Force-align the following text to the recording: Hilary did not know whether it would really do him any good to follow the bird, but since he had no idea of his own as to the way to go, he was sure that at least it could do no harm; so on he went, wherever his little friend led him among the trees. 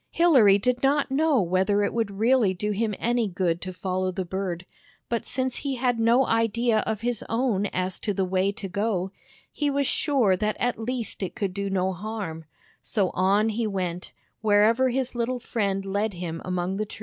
Hilary 0.09 0.57
did 0.57 0.81
not 0.81 1.11
know 1.11 1.39
whether 1.43 1.83
it 1.83 1.93
would 1.93 2.09
really 2.09 2.55
do 2.55 2.71
him 2.71 2.95
any 2.97 3.27
good 3.27 3.61
to 3.61 3.71
follow 3.71 4.09
the 4.11 4.25
bird, 4.25 4.65
but 5.09 5.27
since 5.27 5.57
he 5.57 5.75
had 5.75 5.99
no 5.99 6.25
idea 6.25 6.79
of 6.87 7.01
his 7.01 7.23
own 7.29 7.67
as 7.67 7.99
to 7.99 8.11
the 8.11 8.25
way 8.25 8.51
to 8.51 8.67
go, 8.67 9.11
he 9.51 9.69
was 9.69 9.85
sure 9.85 10.35
that 10.35 10.57
at 10.59 10.79
least 10.79 11.21
it 11.21 11.35
could 11.35 11.53
do 11.53 11.69
no 11.69 11.93
harm; 11.93 12.45
so 12.81 13.11
on 13.11 13.49
he 13.49 13.67
went, 13.67 14.11
wherever 14.41 14.89
his 14.89 15.13
little 15.13 15.39
friend 15.39 15.85
led 15.85 16.13
him 16.15 16.41
among 16.43 16.77
the 16.77 16.85
trees. 16.87 16.99